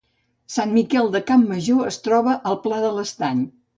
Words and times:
Sant 0.53 0.71
Miquel 0.77 1.11
de 1.15 1.21
Campmajor 1.29 1.91
es 1.91 1.99
troba 2.07 2.35
al 2.53 2.59
Pla 2.65 2.81
de 2.87 2.91
l’Estany 2.97 3.45